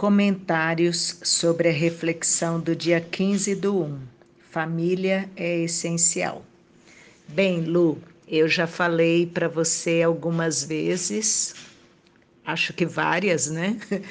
[0.00, 3.98] Comentários sobre a reflexão do dia 15 do 1.
[4.50, 6.42] Família é essencial.
[7.28, 11.54] Bem, Lu, eu já falei para você algumas vezes,
[12.46, 13.76] acho que várias, né?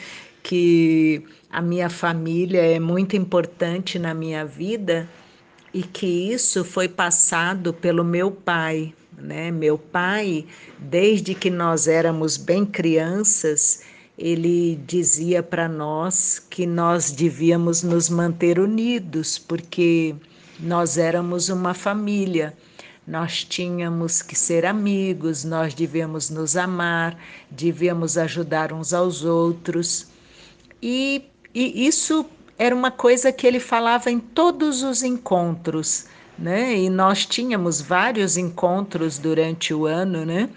[0.44, 5.10] Que a minha família é muito importante na minha vida
[5.74, 9.50] e que isso foi passado pelo meu pai, né?
[9.50, 10.46] Meu pai,
[10.78, 13.82] desde que nós éramos bem crianças,
[14.20, 20.14] ele dizia para nós que nós devíamos nos manter unidos, porque
[20.60, 22.54] nós éramos uma família.
[23.08, 27.18] Nós tínhamos que ser amigos, nós devíamos nos amar,
[27.50, 30.08] devíamos ajudar uns aos outros.
[30.84, 31.24] E,
[31.56, 32.26] e isso
[32.58, 36.08] era uma coisa que ele falava em todos os encontros,
[36.38, 36.78] né?
[36.78, 40.50] E nós tínhamos vários encontros durante o ano, né?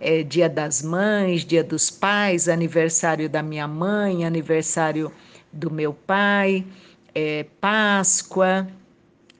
[0.00, 5.12] É, Dia das Mães, Dia dos Pais, aniversário da minha mãe, aniversário
[5.52, 6.64] do meu pai,
[7.14, 8.68] é, Páscoa,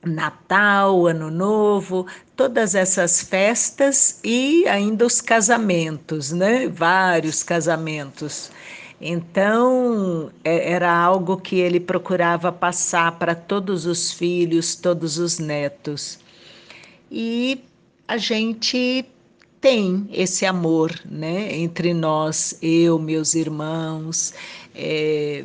[0.05, 6.69] Natal, Ano Novo, todas essas festas e ainda os casamentos, né?
[6.69, 8.51] Vários casamentos.
[9.01, 16.19] Então, é, era algo que ele procurava passar para todos os filhos, todos os netos.
[17.11, 17.61] E
[18.07, 19.05] a gente
[19.61, 24.33] tem esse amor, né, entre nós, eu, meus irmãos,
[24.75, 25.45] é,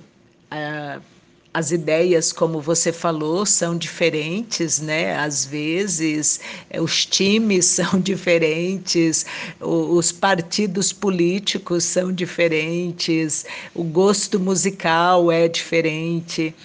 [0.52, 1.00] a,
[1.53, 5.16] as ideias, como você falou, são diferentes, né?
[5.16, 9.25] Às vezes, é, os times são diferentes,
[9.61, 16.56] os partidos políticos são diferentes, o gosto musical é diferente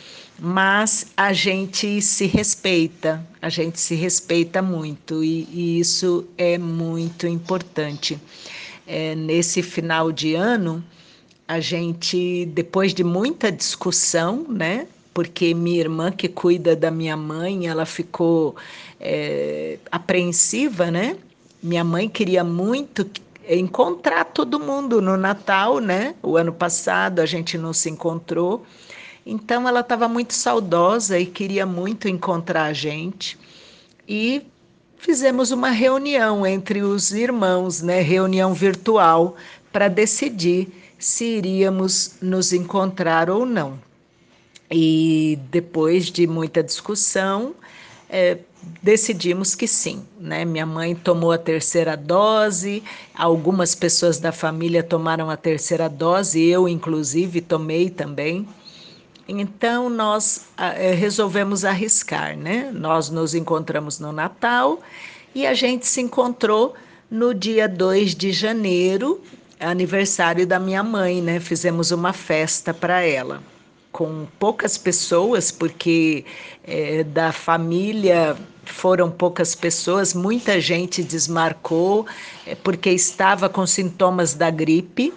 [0.40, 7.26] mas a gente se respeita, a gente se respeita muito e, e isso é muito
[7.26, 8.20] importante.
[8.86, 10.82] É, nesse final de ano,
[11.46, 14.86] a gente, depois de muita discussão, né?
[15.12, 18.54] Porque minha irmã, que cuida da minha mãe, ela ficou
[19.00, 21.16] é, apreensiva, né?
[21.60, 23.10] Minha mãe queria muito
[23.48, 26.14] encontrar todo mundo no Natal, né?
[26.22, 28.64] O ano passado a gente não se encontrou.
[29.30, 33.38] Então ela estava muito saudosa e queria muito encontrar a gente.
[34.08, 34.40] E
[34.96, 39.36] fizemos uma reunião entre os irmãos, né, reunião virtual,
[39.70, 40.68] para decidir
[40.98, 43.78] se iríamos nos encontrar ou não.
[44.70, 47.54] E depois de muita discussão,
[48.08, 48.38] é,
[48.82, 50.02] decidimos que sim.
[50.18, 50.46] Né?
[50.46, 52.82] Minha mãe tomou a terceira dose,
[53.14, 58.48] algumas pessoas da família tomaram a terceira dose, eu, inclusive, tomei também.
[59.28, 62.70] Então nós eh, resolvemos arriscar, né?
[62.72, 64.80] Nós nos encontramos no Natal
[65.34, 66.74] e a gente se encontrou
[67.10, 69.20] no dia 2 de janeiro,
[69.60, 71.38] aniversário da minha mãe, né?
[71.40, 73.42] Fizemos uma festa para ela
[73.92, 76.24] com poucas pessoas, porque
[76.64, 82.06] é, da família foram poucas pessoas, muita gente desmarcou
[82.46, 85.12] é, porque estava com sintomas da gripe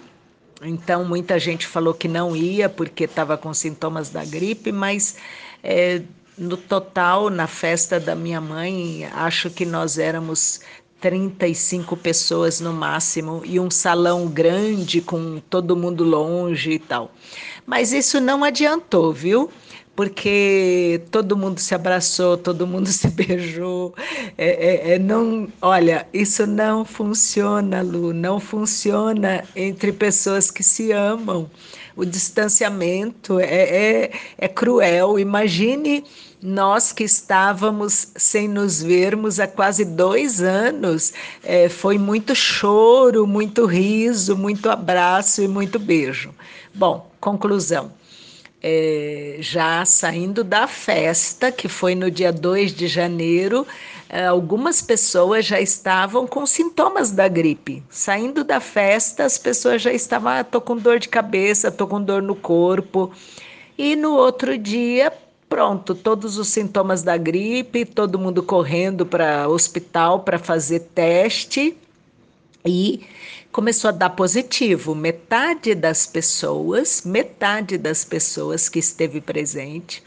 [0.64, 5.16] então, muita gente falou que não ia porque estava com sintomas da gripe, mas
[5.62, 6.02] é,
[6.36, 10.60] no total, na festa da minha mãe, acho que nós éramos
[11.00, 17.10] 35 pessoas no máximo e um salão grande com todo mundo longe e tal.
[17.66, 19.50] Mas isso não adiantou, viu?
[19.94, 23.94] Porque todo mundo se abraçou, todo mundo se beijou.
[24.38, 30.92] É, é, é, não, olha, isso não funciona, Lu, não funciona entre pessoas que se
[30.92, 31.50] amam.
[31.94, 35.18] O distanciamento é, é, é cruel.
[35.18, 36.04] Imagine
[36.42, 41.12] nós que estávamos sem nos vermos há quase dois anos.
[41.42, 46.34] É, foi muito choro, muito riso, muito abraço e muito beijo.
[46.74, 47.92] Bom, conclusão
[48.62, 53.66] é, já saindo da festa, que foi no dia 2 de janeiro,
[54.08, 57.82] é, algumas pessoas já estavam com sintomas da gripe.
[57.90, 62.00] Saindo da festa, as pessoas já estavam, ah, tô com dor de cabeça, tô com
[62.00, 63.10] dor no corpo.
[63.76, 65.12] E no outro dia,
[65.48, 71.76] pronto, todos os sintomas da gripe, todo mundo correndo para o hospital para fazer teste
[72.64, 73.00] e
[73.50, 74.94] começou a dar positivo.
[74.94, 80.02] Metade das pessoas, metade das pessoas que esteve presente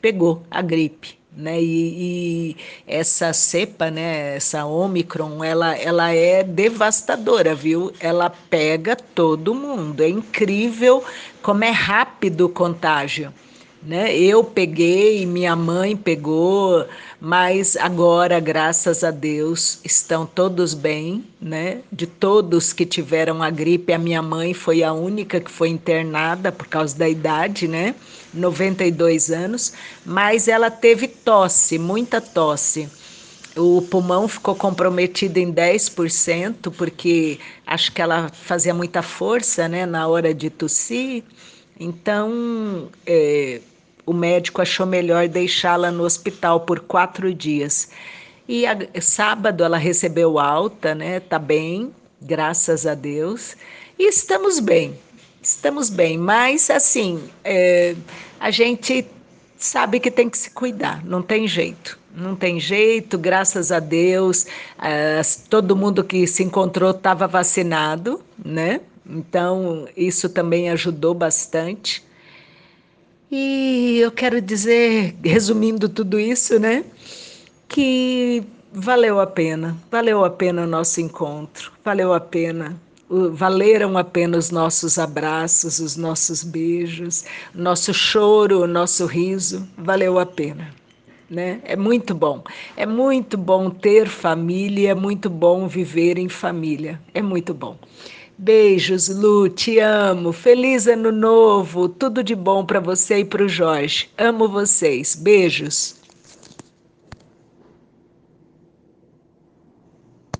[0.00, 1.18] pegou a gripe.
[1.36, 1.60] Né?
[1.60, 2.56] E, e,
[2.86, 7.92] essa cepa, né, essa Omicron, ela, ela é devastadora, viu?
[7.98, 10.00] Ela pega todo mundo.
[10.00, 11.02] É incrível
[11.42, 13.32] como é rápido o contágio.
[13.84, 14.16] Né?
[14.16, 16.86] Eu peguei, minha mãe pegou,
[17.20, 21.80] mas agora, graças a Deus, estão todos bem, né?
[21.92, 26.50] De todos que tiveram a gripe, a minha mãe foi a única que foi internada
[26.50, 27.94] por causa da idade, né?
[28.32, 29.72] 92 anos,
[30.04, 32.88] mas ela teve tosse, muita tosse.
[33.56, 40.08] O pulmão ficou comprometido em 10%, porque acho que ela fazia muita força, né, na
[40.08, 41.22] hora de tossir.
[41.78, 43.60] Então, é,
[44.06, 47.88] o médico achou melhor deixá-la no hospital por quatro dias.
[48.46, 51.20] E a, sábado ela recebeu alta, né?
[51.20, 53.56] Tá bem, graças a Deus.
[53.98, 54.98] E estamos bem,
[55.42, 56.18] estamos bem.
[56.18, 57.94] Mas assim, é,
[58.38, 59.06] a gente
[59.56, 61.98] sabe que tem que se cuidar, não tem jeito.
[62.16, 64.46] Não tem jeito, graças a Deus,
[64.80, 65.20] é,
[65.50, 68.80] todo mundo que se encontrou estava vacinado, né?
[69.04, 72.04] Então, isso também ajudou bastante.
[73.30, 76.84] E eu quero dizer, resumindo tudo isso, né,
[77.68, 82.76] que valeu a pena, valeu a pena o nosso encontro, valeu a pena,
[83.08, 87.24] valeram a pena os nossos abraços, os nossos beijos,
[87.54, 90.70] nosso choro, nosso riso, valeu a pena.
[91.30, 91.60] Né?
[91.64, 92.44] É muito bom.
[92.76, 97.00] É muito bom ter família, é muito bom viver em família.
[97.12, 97.78] É muito bom.
[98.36, 100.32] Beijos, Lu, te amo.
[100.32, 101.88] Feliz ano novo.
[101.88, 104.08] Tudo de bom para você e para o Jorge.
[104.18, 105.14] Amo vocês.
[105.14, 106.03] Beijos.